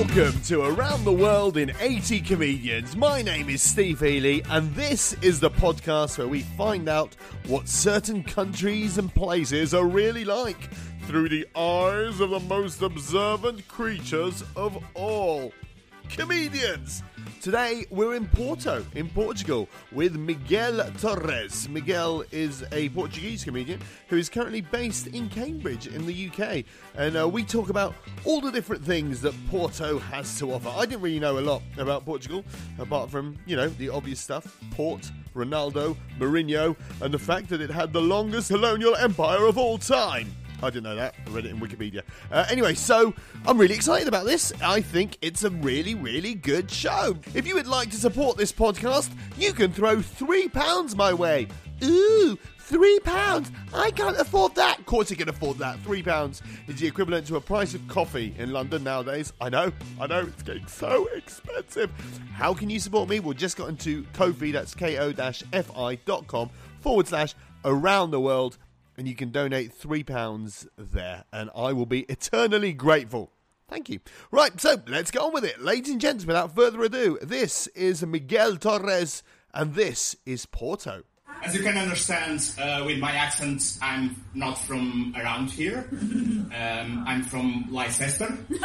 [0.00, 2.96] Welcome to Around the World in 80 Comedians.
[2.96, 7.14] My name is Steve Healy, and this is the podcast where we find out
[7.46, 13.68] what certain countries and places are really like through the eyes of the most observant
[13.68, 15.52] creatures of all
[16.08, 17.02] comedians.
[17.40, 21.70] Today we're in Porto, in Portugal, with Miguel Torres.
[21.70, 26.64] Miguel is a Portuguese comedian who is currently based in Cambridge in the UK.
[26.96, 27.94] And uh, we talk about
[28.26, 30.68] all the different things that Porto has to offer.
[30.68, 32.44] I didn't really know a lot about Portugal,
[32.78, 37.70] apart from, you know, the obvious stuff Port, Ronaldo, Mourinho, and the fact that it
[37.70, 40.30] had the longest colonial empire of all time.
[40.62, 41.14] I didn't know that.
[41.26, 42.02] I read it in Wikipedia.
[42.30, 43.14] Uh, anyway, so
[43.46, 44.52] I'm really excited about this.
[44.62, 47.16] I think it's a really, really good show.
[47.34, 51.48] If you would like to support this podcast, you can throw £3 my way.
[51.82, 52.38] Ooh,
[52.70, 53.50] Three pounds?
[53.74, 54.78] I can't afford that.
[54.78, 55.80] Of course you can afford that.
[55.80, 59.32] Three pounds is the equivalent to a price of coffee in London nowadays.
[59.40, 61.90] I know, I know, it's getting so expensive.
[62.32, 63.18] How can you support me?
[63.18, 68.56] Well, just got into Ko-fi, that's ko-fi.com forward slash around the world
[69.00, 73.32] and you can donate £3 there, and I will be eternally grateful.
[73.66, 74.00] Thank you.
[74.30, 75.58] Right, so let's get on with it.
[75.58, 79.22] Ladies and gents, without further ado, this is Miguel Torres,
[79.54, 81.04] and this is Porto.
[81.42, 85.88] As you can understand, uh, with my accent, I'm not from around here.
[86.50, 88.26] Um, I'm from Leicester.
[88.48, 88.62] what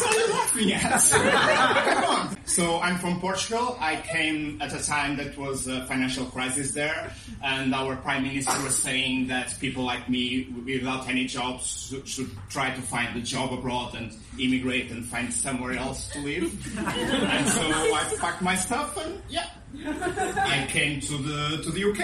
[0.00, 1.02] are you laughing at?
[1.10, 2.37] Come on.
[2.58, 3.76] So I'm from Portugal.
[3.78, 8.60] I came at a time that was a financial crisis there, and our prime minister
[8.64, 13.52] was saying that people like me, without any jobs, should try to find a job
[13.52, 16.50] abroad and immigrate and find somewhere else to live.
[16.78, 19.46] and so I packed my stuff and yeah.
[19.86, 22.00] I came to the to the UK.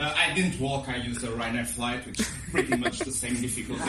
[0.00, 0.88] Uh, I didn't walk.
[0.88, 3.88] I used a Ryanair flight, which is pretty much the same difficulty.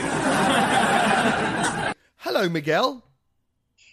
[2.18, 3.02] Hello, Miguel.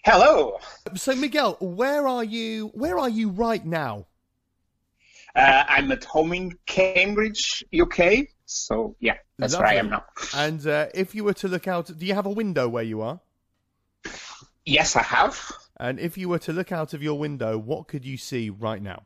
[0.06, 0.58] Hello.
[0.96, 2.68] So, Miguel, where are you?
[2.74, 4.06] Where are you right now?
[5.34, 8.28] Uh, I'm at home in Cambridge, UK.
[8.46, 9.64] So yeah, that's Lovely.
[9.64, 10.04] where I am now.
[10.36, 13.02] And uh, if you were to look out, do you have a window where you
[13.02, 13.22] are?
[14.66, 15.52] Yes, I have.
[15.80, 18.82] And if you were to look out of your window, what could you see right
[18.82, 19.04] now?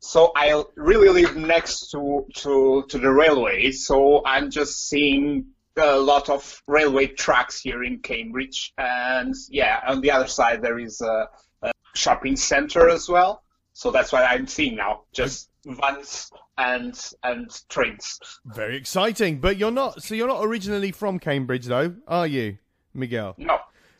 [0.00, 5.96] So I really live next to to to the railway, so I'm just seeing a
[5.96, 11.00] lot of railway tracks here in Cambridge, and yeah, on the other side there is
[11.00, 11.28] a,
[11.62, 13.42] a shopping center as well.
[13.72, 18.18] So that's what I'm seeing now, just vans and and trains.
[18.44, 20.02] Very exciting, but you're not.
[20.02, 22.58] So you're not originally from Cambridge, though, are you,
[22.94, 23.34] Miguel?
[23.38, 23.58] No.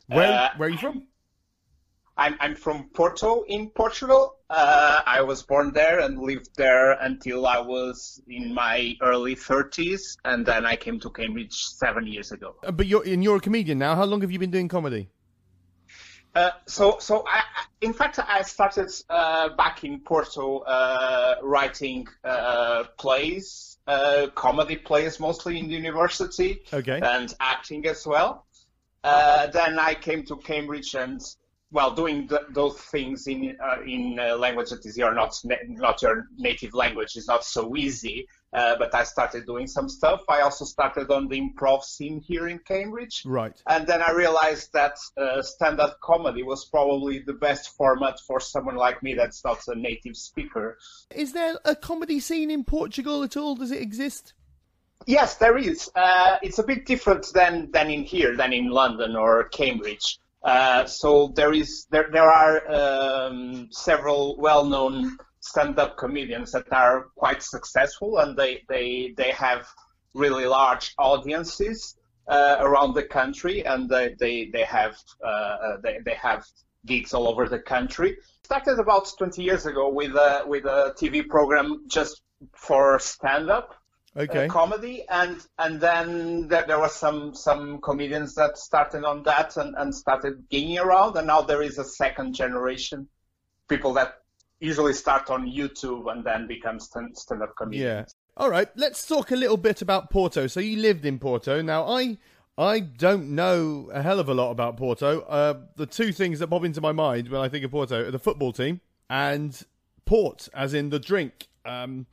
[0.09, 1.04] Where uh, Where are you from?
[2.20, 4.36] I'm, I'm from Porto in Portugal.
[4.50, 10.19] Uh, I was born there and lived there until I was in my early 30s,
[10.26, 12.56] and then I came to Cambridge seven years ago.
[12.62, 13.94] Uh, but you're and you're a comedian now.
[13.97, 15.09] How long have you been doing comedy?
[16.34, 17.42] Uh, so, so I,
[17.80, 23.78] in fact, I started uh, back in Porto uh, writing uh, plays,
[24.34, 27.00] comedy plays mostly in the university, okay.
[27.03, 28.47] and acting as well.
[29.03, 31.20] then I came to Cambridge and
[31.72, 36.03] well, doing th- those things in uh, in a language that is your not not
[36.03, 38.26] your native language is not so easy.
[38.53, 40.22] Uh, but I started doing some stuff.
[40.28, 43.22] I also started on the improv scene here in Cambridge.
[43.25, 43.56] Right.
[43.69, 48.75] And then I realized that uh, stand-up comedy was probably the best format for someone
[48.75, 50.78] like me that's not a native speaker.
[51.14, 53.54] Is there a comedy scene in Portugal at all?
[53.54, 54.34] Does it exist?
[55.06, 55.88] Yes, there is.
[55.94, 60.19] Uh, it's a bit different than, than in here, than in London or Cambridge.
[60.42, 67.42] Uh, so there is there there are um, several well-known stand-up comedians that are quite
[67.42, 69.66] successful and they they they have
[70.14, 71.96] really large audiences
[72.28, 76.42] uh, around the country and they they they have uh, uh they they have
[76.86, 78.16] gigs all over the country.
[78.44, 82.22] Started about 20 years ago with a with a TV program just
[82.54, 83.74] for stand-up
[84.16, 84.47] okay.
[84.47, 89.57] uh, comedy, and and then there, there was some some comedians that started on that
[89.57, 93.09] and, and started gaining around, and now there is a second generation
[93.68, 94.15] people that
[94.59, 98.15] usually start on YouTube and then become stand, stand-up comedians.
[98.36, 98.42] Yeah.
[98.42, 100.47] All right, let's talk a little bit about Porto.
[100.47, 101.63] So you lived in Porto.
[101.63, 102.18] Now I
[102.59, 105.21] I don't know a hell of a lot about Porto.
[105.22, 108.10] Uh, the two things that pop into my mind when I think of Porto are
[108.10, 109.63] the football team and
[110.04, 111.48] port, as in the drink.
[111.65, 112.06] Um,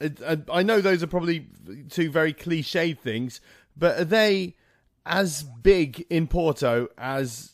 [0.00, 1.46] I know those are probably
[1.88, 3.40] two very cliched things,
[3.76, 4.56] but are they
[5.06, 7.52] as big in Porto as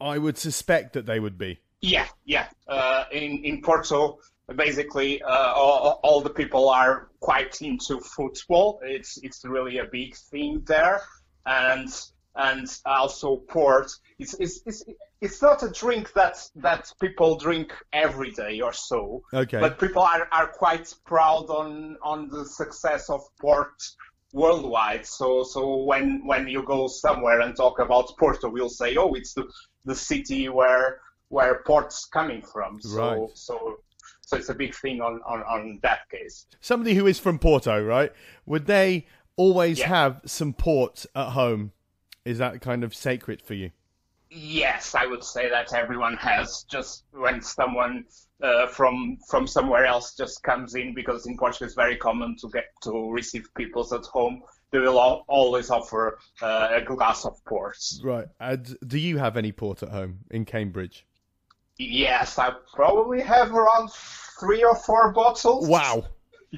[0.00, 1.60] I would suspect that they would be?
[1.80, 2.48] Yeah, yeah.
[2.66, 4.18] Uh, in in Porto,
[4.56, 8.80] basically, uh, all, all, the people are quite into football.
[8.82, 11.02] It's it's really a big thing there,
[11.44, 11.88] and
[12.36, 13.90] and also port.
[14.18, 14.84] It's, it's, it's,
[15.20, 19.22] it's not a drink that, that people drink every day or so.
[19.32, 19.60] Okay.
[19.60, 23.80] But people are, are quite proud on, on the success of port
[24.32, 25.06] worldwide.
[25.06, 29.32] So, so when, when you go somewhere and talk about Porto, we'll say, oh, it's
[29.34, 29.48] the,
[29.84, 32.80] the city where, where port's coming from.
[32.80, 33.28] So, Right.
[33.34, 33.76] so,
[34.22, 36.46] so it's a big thing on, on, on that case.
[36.60, 38.12] Somebody who is from Porto, right?
[38.46, 39.06] Would they
[39.36, 39.88] always Yeah.
[39.88, 41.72] have some port at home?
[42.24, 43.70] Is that kind of sacred for you?
[44.30, 46.64] Yes, I would say that everyone has.
[46.64, 48.04] Just when someone
[48.42, 52.48] uh, from from somewhere else just comes in, because in Portugal it's very common to
[52.48, 54.42] get to receive people at home.
[54.70, 57.78] They will al- always offer uh, a glass of port.
[58.02, 58.26] Right.
[58.40, 61.06] And do you have any port at home in Cambridge?
[61.76, 63.90] Yes, I probably have around
[64.40, 65.68] three or four bottles.
[65.68, 66.06] Wow.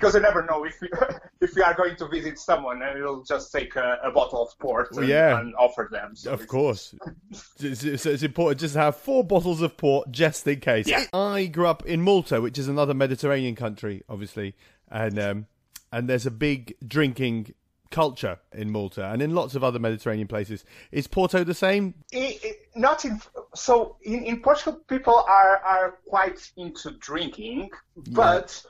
[0.01, 0.89] Because you never know if you,
[1.41, 4.59] if you are going to visit someone and you'll just take a, a bottle of
[4.59, 5.39] port and, Yeah.
[5.41, 6.15] and offer them.
[6.17, 6.95] So Of it's- course.
[7.61, 10.87] it's, it's, it's important just to have four bottles of port just in case.
[10.87, 11.05] Yeah.
[11.13, 14.55] I grew up in Malta, which is another Mediterranean country, obviously,
[14.91, 15.47] and um,
[15.93, 17.55] and there's a big drinking
[17.91, 20.65] culture in Malta and in lots of other Mediterranean places.
[20.91, 21.95] Is Porto the same?
[22.13, 23.21] I- I- not in
[23.55, 27.71] so in, in Portugal people are are quite into drinking,
[28.11, 28.63] but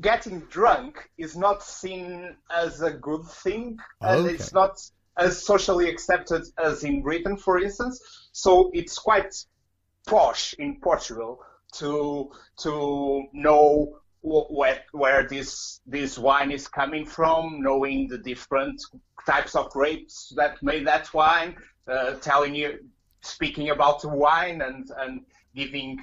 [0.00, 4.34] getting drunk is not seen as a good thing, and Okay.
[4.34, 4.78] it's not
[5.16, 8.00] as socially accepted as in Britain, for instance.
[8.32, 9.34] So it's quite
[10.06, 11.42] posh in Portugal
[11.74, 12.30] to
[12.62, 18.80] to know where where this this wine is coming from, knowing the different
[19.26, 21.56] types of grapes that made that wine,
[21.88, 22.78] uh, telling you,
[23.22, 25.24] speaking about the wine and and
[25.54, 26.02] giving uh,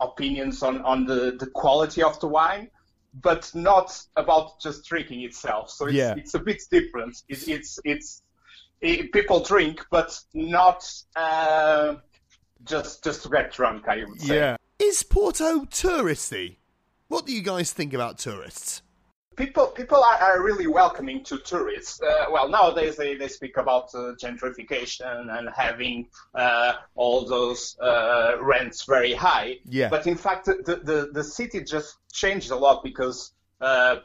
[0.00, 2.70] opinions on on the the quality of the wine.
[3.22, 5.70] But not about just drinking itself.
[5.70, 6.14] So it's, Yeah.
[6.16, 7.22] it's a bit different.
[7.28, 8.22] It, it's it's
[8.80, 11.94] it, people drink, but not uh,
[12.64, 13.86] just just to get drunk.
[13.88, 14.34] I would say.
[14.34, 14.56] Yeah.
[14.80, 16.56] Is Porto touristy?
[17.06, 18.82] What do you guys think about tourists?
[19.36, 22.00] People people are, are really welcoming to tourists.
[22.00, 28.36] Uh, well, nowadays they, they speak about uh, gentrification and having uh, all those uh,
[28.40, 29.58] rents very high.
[29.64, 29.88] Yeah.
[29.88, 33.96] But in fact, the, the, the city just changed a lot because uh,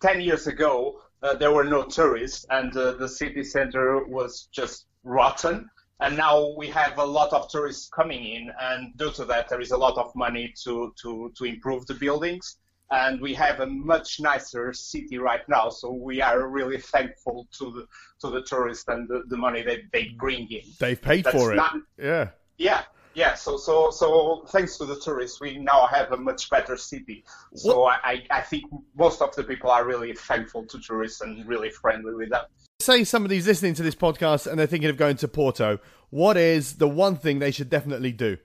[0.00, 4.86] 10 years ago uh, there were no tourists and uh, the city center was just
[5.02, 5.68] rotten.
[6.00, 9.60] And now we have a lot of tourists coming in, and due to that, there
[9.60, 12.56] is a lot of money to, to, to improve the buildings
[12.90, 15.68] and we have a much nicer city right now.
[15.70, 17.86] So we are really thankful to the
[18.20, 20.62] to the tourists and the, the money that they bring in.
[20.78, 21.56] They've paid That's for it.
[21.56, 22.28] not- Yeah.
[22.56, 22.82] Yeah,
[23.14, 23.34] yeah.
[23.34, 27.24] So so so thanks to the tourists, we now have a much better city.
[27.54, 28.64] So I, I I think
[28.96, 32.44] most of the people are really thankful to tourists and really friendly with them.
[32.80, 35.78] Say somebody's listening to this podcast and they're thinking of going to Porto.
[36.10, 38.36] What is the one thing they should definitely do?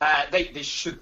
[0.00, 1.00] Uh, they they should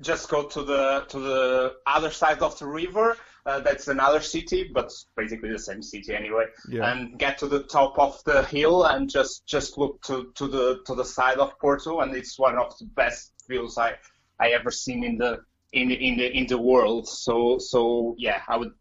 [0.00, 3.16] just go to the to the other side of the river.
[3.46, 6.44] Uh, that's another city, but basically the same city anyway.
[6.68, 6.92] Yeah.
[6.92, 10.80] And get to the top of the hill and just just look to, to the
[10.86, 13.94] to the side of Porto, and it's one of the best views I
[14.38, 15.40] I ever seen in the
[15.72, 17.08] in in the in the world.
[17.08, 18.72] So so yeah, I would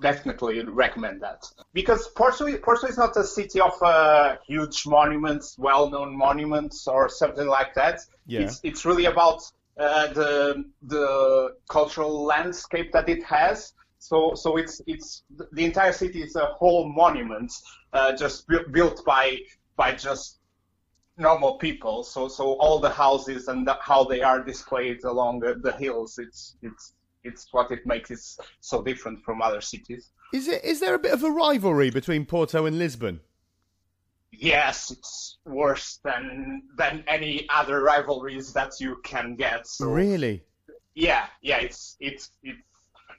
[0.00, 6.16] definitely recommend that because Porto Porto is not a city of uh, huge monuments, well-known
[6.16, 8.00] monuments or something like that.
[8.26, 8.40] Yeah.
[8.40, 9.42] It's it's really about
[9.78, 13.72] uh, the the cultural landscape that it has.
[13.98, 17.52] So so it's it's the entire city is a whole monument
[17.92, 19.38] uh, just bu- built by
[19.76, 20.40] by just
[21.16, 22.04] normal people.
[22.04, 26.18] So so all the houses and the, how they are displayed along the, the hills.
[26.18, 28.20] It's it's it's what it makes it
[28.60, 30.10] so different from other cities.
[30.32, 33.20] Is it is there a bit of a rivalry between Porto and Lisbon?
[34.38, 39.66] Yes, it's worse than than any other rivalries that you can get.
[39.66, 40.44] So Really?
[40.94, 42.58] yeah, yeah, it's it's it's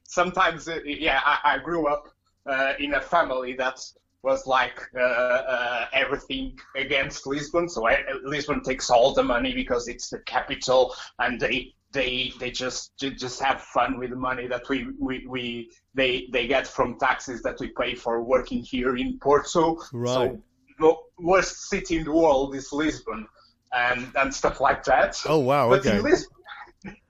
[0.03, 1.22] sometimes uh, yeah.
[1.24, 2.07] I, I grew up
[2.45, 3.79] uh, in a family that
[4.24, 7.69] was like uh, uh, everything against Lisbon.
[7.69, 12.51] So I, Lisbon takes all the money because it's the capital, and they they they
[12.51, 17.00] just just have fun with the money that we we, we they they get from
[17.00, 19.77] taxes that we pay for working here in Porto.
[19.93, 20.13] Right.
[20.13, 20.41] So
[20.79, 23.27] the worst city in the world is Lisbon,
[23.74, 25.22] and and stuff like that.
[25.25, 25.98] Oh wow, But okay.
[25.98, 26.38] in Lisbon,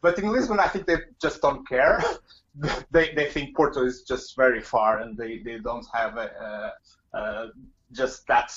[0.01, 2.01] but in Lisbon, I think they just don't care.
[2.91, 6.73] they they think Porto is just very far, and they, they don't have a,
[7.13, 7.51] a, a
[7.91, 8.51] just that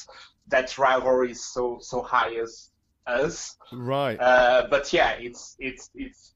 [0.48, 2.70] that rivalry is so so high as
[3.06, 3.56] us.
[3.72, 4.18] Right.
[4.20, 6.34] Uh, but yeah, it's it's it's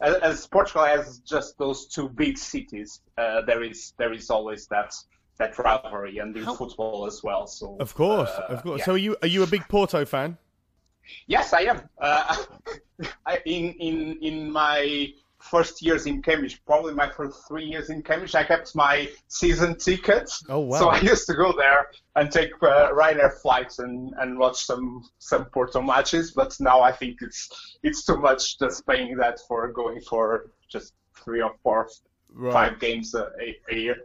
[0.00, 3.00] as, as Portugal has just those two big cities.
[3.16, 4.94] Uh, there is there is always that
[5.38, 6.54] that rivalry and in How?
[6.54, 7.46] football as well.
[7.46, 8.80] So of course, uh, of course.
[8.80, 8.84] Yeah.
[8.84, 10.36] So are you are you a big Porto fan?
[11.26, 11.80] Yes, I am.
[12.00, 12.36] Uh,
[13.26, 18.02] I, in in in my first years in Cambridge, probably my first three years in
[18.02, 20.42] Cambridge, I kept my season tickets.
[20.48, 20.78] Oh wow!
[20.78, 25.04] So I used to go there and take uh, Ryanair flights and, and watch some
[25.18, 26.32] some Porto matches.
[26.32, 30.94] But now I think it's it's too much just paying that for going for just
[31.24, 31.88] three or four,
[32.34, 32.52] right.
[32.52, 33.96] five games a, a, a year.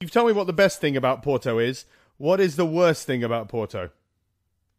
[0.00, 1.84] You've told me what the best thing about Porto is.
[2.18, 3.90] What is the worst thing about Porto?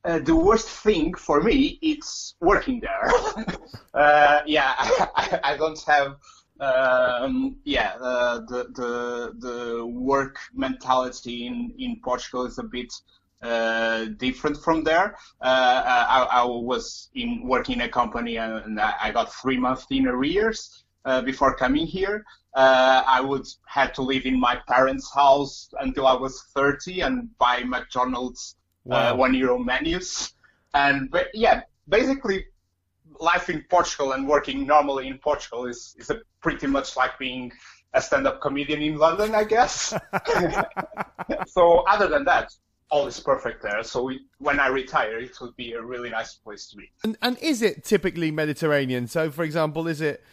[0.05, 3.11] Uh, the worst thing for me is working there.
[3.93, 6.15] uh, yeah, I, I, don't have
[6.61, 12.93] um, yeah uh, the the the work mentality in in Portugal is a bit
[13.41, 15.17] uh, different from there.
[15.41, 20.07] Uh, I, I, was in working in a company and I got three months in
[20.07, 22.23] arrears uh, before coming here.
[22.55, 27.63] I would have to live in my parents' house until I was 30 and buy
[27.63, 29.13] McDonald's wow.
[29.13, 30.33] uh, one euro menus.
[30.73, 32.45] And but yeah, basically,
[33.19, 37.51] life in Portugal and working normally in Portugal is is a pretty much like being
[37.93, 39.93] a stand-up comedian in London, I guess.
[41.47, 42.53] so other than that,
[42.91, 43.81] all is perfect there.
[43.83, 46.91] So we, when I retire, it would be a really nice place to be.
[47.03, 49.07] And, and is it typically Mediterranean?
[49.07, 50.23] So, for example, is it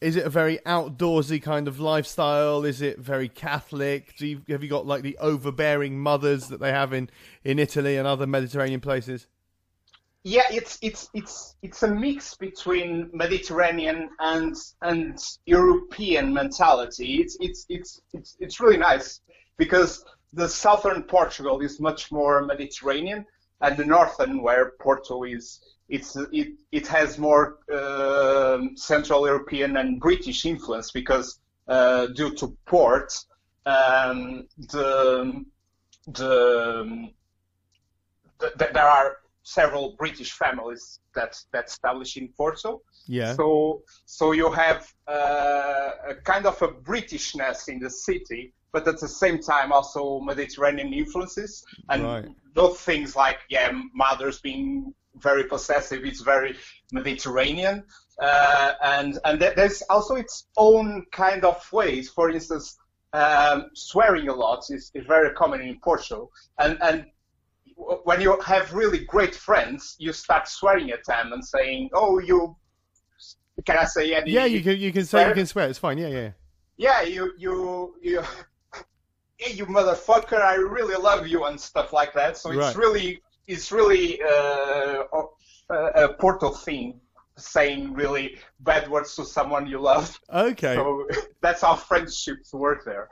[0.00, 2.64] is it a very outdoorsy kind of lifestyle?
[2.64, 4.16] Is it very Catholic?
[4.16, 7.10] Do you, have you got like the overbearing mothers that they have in,
[7.44, 9.26] in Italy and other Mediterranean places?
[10.22, 17.22] Yeah, it's it's it's it's a mix between Mediterranean and and European mentality.
[17.22, 19.22] It's it's it's it's it's really nice
[19.56, 20.04] because
[20.34, 23.24] the southern Portugal is much more Mediterranean,
[23.60, 30.00] and the northern, where Porto is, it's it it has more uh, Central European and
[30.00, 33.12] British influence because uh, due to port,
[33.66, 35.44] um, the,
[36.06, 37.10] the,
[38.38, 42.82] the there are several British families that that establish in Porto.
[43.06, 43.34] Yeah.
[43.34, 49.00] So so you have uh, a kind of a Britishness in the city, but at
[49.00, 52.28] the same time also Mediterranean influences and right.
[52.54, 56.04] those things like yeah mothers being very possessive.
[56.04, 56.56] It's very
[56.92, 57.84] Mediterranean,
[58.20, 62.08] uh, and and there's also its own kind of ways.
[62.10, 62.78] For instance,
[63.12, 67.06] um, swearing a lot is, is very common in Portugal, and and
[68.04, 72.56] when you have really great friends, you start swearing at them and saying, "Oh, you."
[73.66, 74.30] Can I say any?
[74.30, 74.78] Yeah, you can.
[74.78, 75.68] You can say you can swear.
[75.68, 75.98] It's fine.
[75.98, 76.30] Yeah, yeah.
[76.78, 78.22] Yeah, you you you.
[79.40, 80.38] Hey, you motherfucker!
[80.38, 82.36] I really love you and stuff like that.
[82.36, 82.68] So right.
[82.68, 85.04] it's really it's really uh,
[85.70, 87.00] a Porto thing,
[87.38, 90.20] saying really bad words to someone you love.
[90.30, 90.74] Okay.
[90.74, 91.08] So
[91.40, 93.08] that's how friendships work there.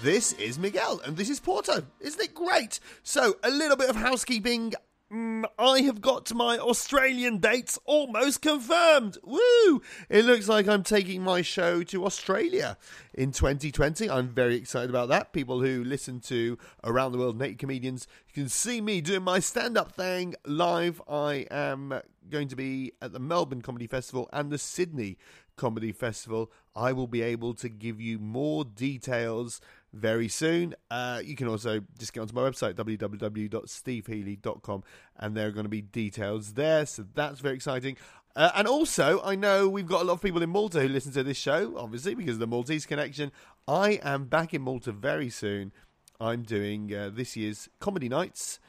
[0.00, 1.82] This is Miguel, and this is Porto.
[2.00, 2.80] Isn't it great?
[3.02, 4.72] So, a little bit of housekeeping
[5.10, 9.16] Mm, I have got my Australian dates almost confirmed.
[9.24, 9.80] Woo!
[10.10, 12.76] It looks like I'm taking my show to Australia
[13.14, 14.10] in 2020.
[14.10, 15.32] I'm very excited about that.
[15.32, 19.38] People who listen to Around the World in 80 Comedians can see me doing my
[19.38, 21.00] stand up thing live.
[21.08, 25.16] I am going to be at the Melbourne Comedy Festival and the Sydney
[25.56, 26.52] Comedy Festival.
[26.76, 29.62] I will be able to give you more details
[29.92, 30.74] very soon.
[30.90, 34.84] Uh, you can also just get onto my website, www.stevehealy.com,
[35.16, 36.86] and there are going to be details there.
[36.86, 37.96] So that's very exciting.
[38.36, 41.12] Uh, and also, I know we've got a lot of people in Malta who listen
[41.12, 43.32] to this show, obviously, because of the Maltese connection.
[43.66, 45.72] I am back in Malta very soon.
[46.20, 48.60] I'm doing uh, this year's comedy nights.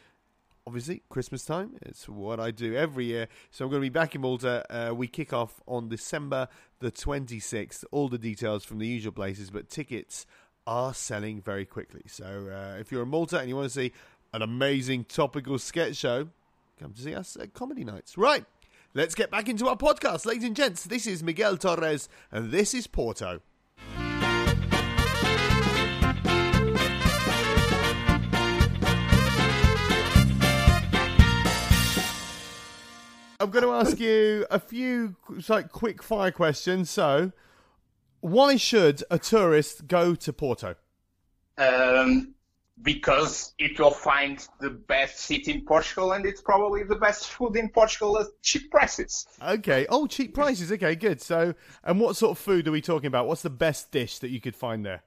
[0.66, 1.78] Obviously, Christmas time.
[1.82, 3.28] It's what I do every year.
[3.50, 4.64] So I'm going to be back in Malta.
[4.70, 6.48] Uh, we kick off on December
[6.80, 7.84] the 26th.
[7.92, 10.26] All the details from the usual places, but tickets
[10.70, 12.04] are selling very quickly.
[12.06, 13.92] So uh, if you're in Malta and you want to see
[14.34, 16.30] an amazing topical sketch show,
[16.80, 18.20] come to see us at Comedy Nights.
[18.20, 18.46] Right,
[18.94, 20.28] let's get back into our podcast.
[20.28, 23.42] Ladies and gents, this is Miguel Torres and this is Porto.
[33.42, 35.16] I'm going to ask you a few
[35.48, 36.92] like quick fire questions.
[36.92, 37.32] So,
[38.22, 40.76] why should a tourist go to Porto?
[41.58, 42.34] Um,
[42.82, 47.56] because it will find the best city in Portugal and it's probably the best food
[47.56, 49.28] in Portugal at cheap prices.
[49.42, 49.86] Okay.
[49.90, 50.72] Oh, cheap prices.
[50.72, 51.22] Okay, good.
[51.22, 53.28] So, and what sort of food are we talking about?
[53.28, 55.04] What's the best dish that you could find there?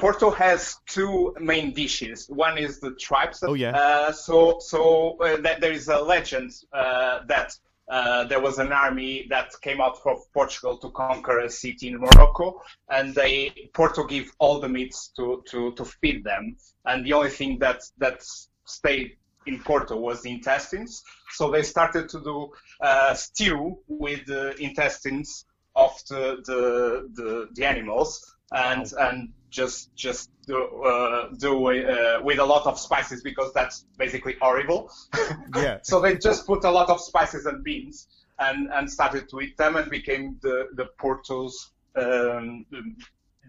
[0.00, 2.26] Porto has two main dishes.
[2.28, 3.42] One is the tripes.
[3.42, 3.76] Oh, yeah.
[3.76, 7.54] Uh, so so uh, that there is a legend uh, that
[7.90, 11.98] uh, there was an army that came out from Portugal to conquer a city in
[11.98, 17.12] Morocco, and they Porto give all the meats to, to, to feed them, and the
[17.12, 18.22] only thing that that
[18.64, 19.16] stayed
[19.46, 21.02] in Porto was the intestines.
[21.32, 25.44] So they started to do uh, stew with the intestines
[25.74, 32.38] of the the, the, the animals, and and just just do, uh, do uh, with
[32.38, 34.90] a lot of spices because that's basically horrible.
[35.56, 35.78] Yeah.
[35.82, 38.06] so they just put a lot of spices and beans
[38.38, 42.64] and, and started to eat them and became the the Porto's um,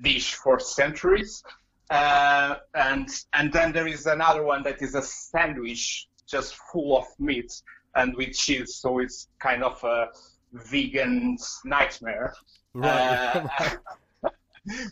[0.02, 1.44] dish for centuries.
[1.90, 7.06] Uh, and and then there is another one that is a sandwich just full of
[7.20, 7.52] meat
[7.96, 10.08] and with cheese, so it's kind of a
[10.54, 12.34] vegan nightmare.
[12.74, 13.78] Right.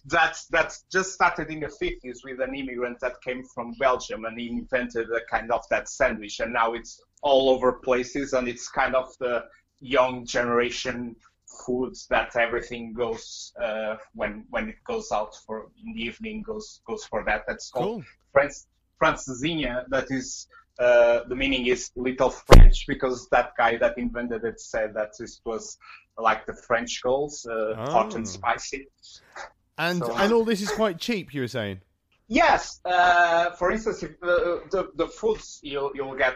[0.05, 4.39] That that just started in the 50s with an immigrant that came from Belgium and
[4.39, 8.67] he invented a kind of that sandwich and now it's all over places and it's
[8.67, 9.43] kind of the
[9.79, 11.15] young generation
[11.65, 16.81] foods that everything goes uh, when when it goes out for in the evening goes
[16.87, 18.03] goes for that that's called Cool.
[18.33, 18.67] France
[19.01, 20.47] francesinha that is
[20.79, 25.41] uh, the meaning is little French because that guy that invented it said that this
[25.45, 25.77] was
[26.17, 28.15] like the French girls, uh, hot Oh.
[28.17, 28.87] and spicy.
[29.79, 31.33] And So- and all this is quite cheap.
[31.33, 31.81] You were saying.
[32.27, 36.35] Yes, uh, for instance, if uh, the the foods you'll you'll get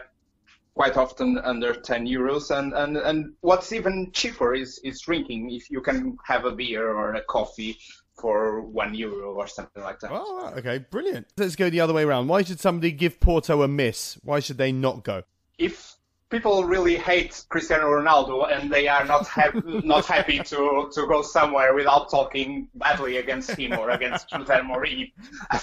[0.74, 5.50] quite often under 10 euros, and, and, and what's even cheaper is is drinking.
[5.52, 7.78] If you can have a beer or a coffee
[8.20, 10.10] for one euro or something like that.
[10.12, 11.28] Oh, okay, brilliant.
[11.36, 12.26] Let's go the other way around.
[12.26, 14.18] Why should somebody give Porto a miss?
[14.24, 15.22] Why should they not go?
[15.58, 15.94] if
[16.34, 19.60] people really hate Cristiano Ronaldo and they are not happy,
[19.94, 25.12] not happy to, to go somewhere without talking badly against him or against Jose Mourinho,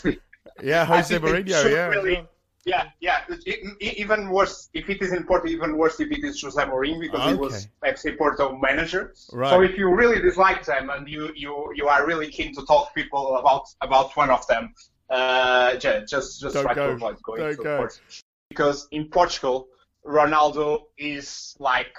[0.63, 1.49] Yeah, Jose Mourinho.
[1.69, 1.87] Yeah.
[1.87, 2.25] really-
[2.63, 3.21] yeah, yeah.
[3.47, 6.99] E- even worse if it is in Porto, even worse if it is Jose Mourinho
[7.01, 9.03] because he was FC Porto manager.
[9.33, 9.49] Right.
[9.49, 12.83] So if you really dislike them and you, you, you are really keen to talk
[12.89, 14.63] to people about about one of them,
[15.09, 16.87] uh, just just Don't try go.
[16.89, 17.77] to avoid going Don't to go.
[17.77, 17.95] Porto
[18.51, 19.67] because in Portugal,
[20.05, 21.95] Ronaldo is like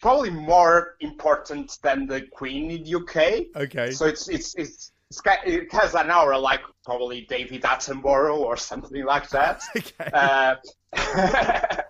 [0.00, 3.62] probably more important than the Queen in the UK.
[3.64, 3.90] Okay.
[3.90, 4.92] So it's it's it's.
[5.10, 9.62] it's It has an aura like probably David Attenborough or something like that.
[9.76, 10.10] Okay.
[10.12, 10.54] Uh,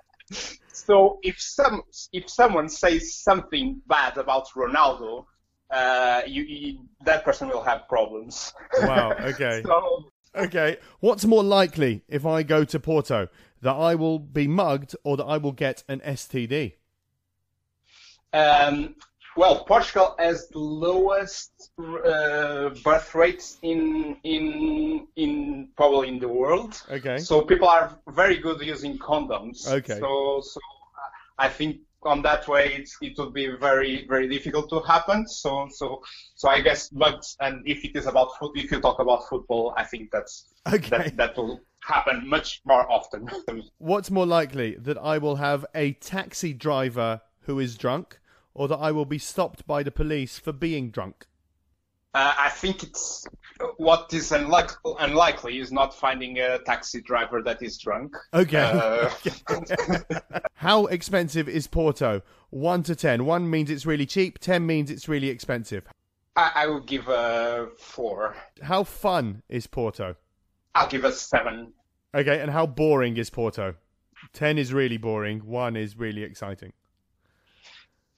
[0.73, 5.25] so if some if someone says something bad about Ronaldo,
[5.71, 8.53] uh, you, you, that person will have problems.
[8.83, 9.13] wow.
[9.21, 9.63] Okay.
[9.65, 10.79] so Okay.
[11.01, 13.29] What's more likely if I go to Porto
[13.63, 16.75] that I will be mugged or that I will get an STD?
[18.33, 18.95] Um,
[19.37, 26.83] well, Portugal has the lowest uh, birth rates in in in probably in the world.
[26.91, 27.19] Okay.
[27.19, 29.71] So people are very good using condoms.
[29.71, 30.01] Okay.
[30.01, 30.61] So so
[31.39, 35.27] I think on that way it's, it would be very very difficult to happen.
[35.27, 36.03] So so
[36.35, 39.75] so I guess but and if it is about foot if you talk about football,
[39.77, 40.89] I think that's Okay.
[40.91, 43.29] that that will happen much more often.
[43.79, 48.19] What's more likely that I will have a taxi driver who is drunk
[48.55, 51.27] or that I will be stopped by the police for being drunk?
[52.15, 53.27] Uh, I think it's
[53.77, 58.17] what is unlike, unlikely is not finding a taxi driver that is drunk.
[58.35, 58.59] Okay.
[58.61, 59.11] Uh,
[60.55, 62.23] How expensive is Porto?
[62.51, 63.25] 1 to 10.
[63.25, 65.85] 1 means it's really cheap, 10 means it's really expensive.
[66.37, 68.37] I, I will give a four.
[68.63, 70.17] How fun is Porto?
[70.75, 71.73] I'll give a seven.
[72.15, 73.75] Okay, and how boring is Porto?
[74.33, 76.73] 10 is really boring, 1 is really exciting.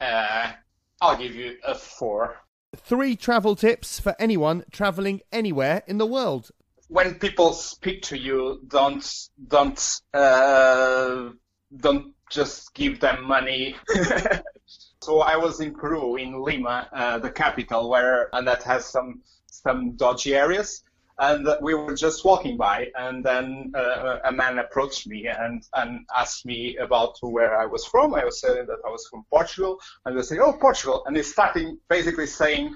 [0.01, 0.53] Uh,
[1.01, 2.37] I'll give you a four.
[2.77, 6.51] Three travel tips for anyone traveling anywhere in the world.
[6.89, 9.05] When people speak to you, don't
[9.49, 11.31] don't uh,
[11.77, 13.75] don't just give them money.
[15.03, 19.23] so I was in Peru, in Lima, uh, the capital, where and that has some
[19.47, 20.85] some dodgy areas.
[21.21, 26.07] And we were just walking by, and then uh, a man approached me and, and
[26.17, 28.15] asked me about where I was from.
[28.15, 31.31] I was saying that I was from Portugal, and they say, "Oh, Portugal," and he's
[31.31, 32.75] starting basically saying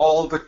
[0.00, 0.44] all the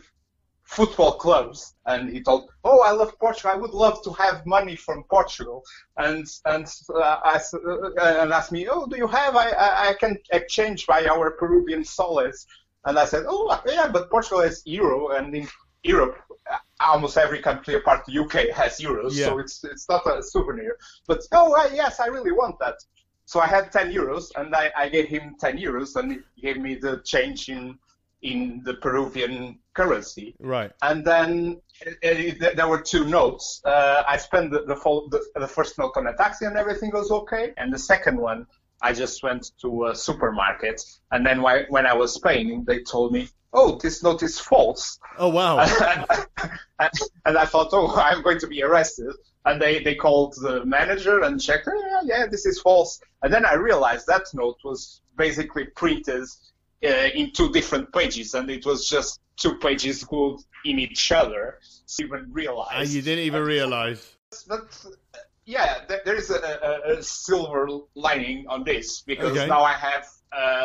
[0.66, 3.52] football clubs and he told oh i love portugal.
[3.52, 5.62] I would love to have money from portugal.
[5.96, 7.90] And and uh, asked, uh,
[8.22, 9.36] and asked me oh do you have?
[9.36, 12.46] I, I i can exchange by our peruvian soles.
[12.84, 15.46] And i said oh yeah but portugal has euro and in
[15.84, 16.16] europe
[16.80, 19.26] almost every country apart the uk has euros Yeah.
[19.26, 22.76] so it's it's not a souvenir but oh yes i really want that
[23.24, 26.58] so i had 10 euros and i, I gave him 10 euros and he gave
[26.58, 27.78] me the change in
[28.22, 30.34] in the Peruvian currency.
[30.40, 30.72] Right.
[30.82, 31.90] And then uh,
[32.54, 33.60] there were two notes.
[33.64, 36.90] Uh, I spent the, the, full, the, the, first note on a taxi and everything
[36.92, 37.52] was okay.
[37.56, 38.46] And the second one,
[38.82, 40.82] I just went to a supermarket.
[41.12, 45.00] And then when I was paying, they told me, oh, this note is false.
[45.18, 45.58] Oh, wow.
[46.78, 49.12] and I thought, oh, I'm going to be arrested.
[49.44, 53.00] And they, they called the manager and checked, oh, yeah, yeah, this is false.
[53.22, 56.24] And then I realized that note was basically printed
[56.84, 61.58] uh, in two different pages, and it was just two pages glued in each other.
[61.86, 62.74] So even realize.
[62.74, 64.16] And you didn't even realize.
[64.46, 64.84] But
[65.46, 69.46] yeah, there is a, a, a, silver lining on this because okay.
[69.46, 70.06] now I have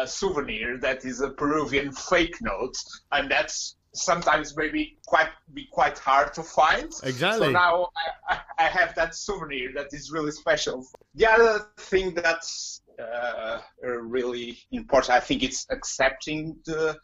[0.05, 2.75] souvenir that is a Peruvian fake note,
[3.11, 6.91] and that's sometimes maybe quite be quite hard to find.
[7.03, 7.47] Exactly.
[7.47, 7.89] So now
[8.29, 10.85] I, I have that souvenir that is really special.
[11.15, 16.97] The other thing that's uh, really important, I think, it's accepting the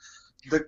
[0.50, 0.66] the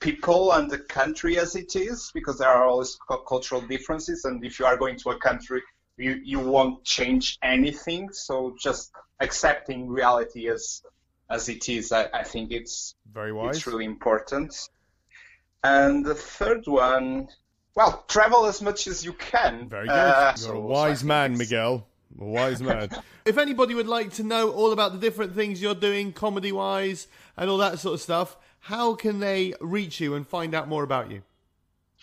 [0.00, 4.58] people and the country as it is, because there are always cultural differences, and if
[4.58, 5.62] you are going to a country,
[5.96, 8.10] you you won't change anything.
[8.12, 10.82] So just accepting reality as
[11.30, 13.56] as it is, I, I think it's very wise.
[13.56, 14.68] It's really important.
[15.62, 17.28] And the third one,
[17.74, 19.68] well, travel as much as you can.
[19.68, 19.92] Very good.
[19.92, 21.86] Uh, You're so, a wise so man, Miguel.
[22.20, 22.90] A wise man.
[23.24, 27.08] if anybody would like to know all about the different things you're doing, comedy wise,
[27.36, 30.84] and all that sort of stuff, how can they reach you and find out more
[30.84, 31.22] about you?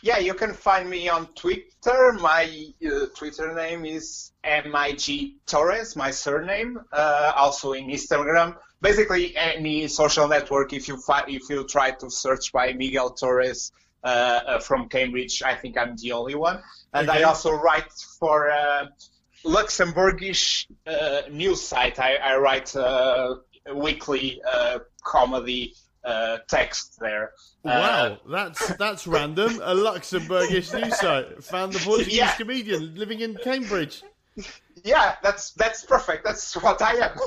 [0.03, 2.13] Yeah, you can find me on Twitter.
[2.13, 2.49] My
[2.83, 6.79] uh, Twitter name is MIG Torres, my surname.
[6.91, 8.55] Uh, also in Instagram.
[8.81, 10.73] Basically, any social network.
[10.73, 13.71] If you fi- if you try to search by Miguel Torres
[14.03, 16.61] uh, uh from Cambridge, I think I'm the only one.
[16.93, 17.19] And okay.
[17.19, 18.89] I also write for a
[19.45, 21.99] Luxembourgish uh, news site.
[21.99, 23.35] I, I write uh,
[23.73, 24.41] weekly
[25.03, 27.31] comedy uh, text there.
[27.63, 29.59] Wow, uh, that's that's random.
[29.61, 32.33] A Luxembourgish news site found the Portuguese yeah.
[32.33, 34.03] comedian living in Cambridge.
[34.83, 36.23] Yeah, that's that's perfect.
[36.23, 37.17] That's what I am.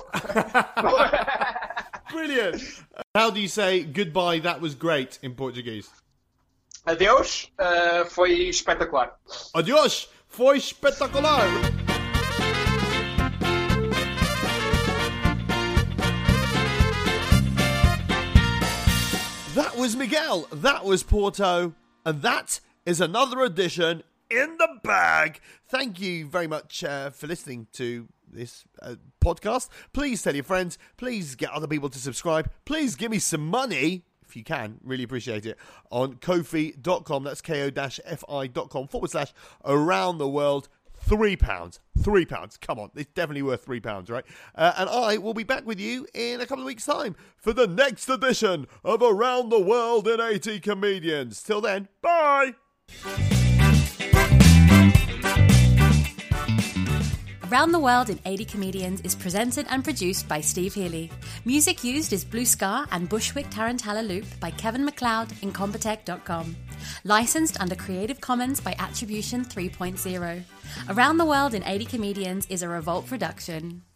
[2.10, 2.62] Brilliant.
[3.14, 4.40] How do you say goodbye?
[4.40, 5.88] That was great in Portuguese.
[6.86, 9.10] Adeus, uh, foi espetacular.
[9.54, 11.40] Adiós, foi espetacular.
[19.54, 25.40] That was Miguel, that was Porto, and that is another edition in the bag.
[25.68, 29.68] Thank you very much uh, for listening to this uh, podcast.
[29.92, 30.78] Please tell your friends.
[30.96, 32.50] Please get other people to subscribe.
[32.64, 34.78] Please give me some money if you can.
[34.82, 35.58] Really appreciate it.
[35.90, 37.24] On kofi.com.
[37.24, 39.32] That's ko-fi.com forward slash
[39.64, 40.68] around the world
[41.04, 41.80] Three pounds.
[41.98, 42.56] Three pounds.
[42.56, 42.90] Come on.
[42.94, 44.24] It's definitely worth three pounds, right?
[44.54, 47.52] Uh, and I will be back with you in a couple of weeks' time for
[47.52, 51.42] the next edition of Around the World in 80 Comedians.
[51.42, 52.54] Till then, bye.
[57.54, 61.08] Around the World in 80 Comedians is presented and produced by Steve Healy.
[61.44, 66.56] Music used is Blue Scar and Bushwick Tarantella Loop by Kevin MacLeod incompetech.com.
[67.04, 70.42] Licensed under Creative Commons by Attribution 3.0.
[70.88, 73.84] Around the World in 80 Comedians is a Revolt production.